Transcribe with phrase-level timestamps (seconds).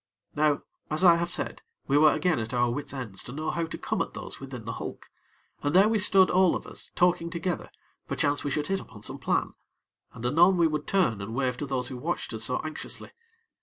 [0.35, 3.65] Now, as I have said, we were again at our wits' ends to know how
[3.65, 5.07] to come at those within the hulk,
[5.61, 7.69] and there we stood all of us, talking together,
[8.07, 9.53] perchance we should hit upon some plan,
[10.11, 13.11] and anon we would turn and wave to those who watched us so anxiously.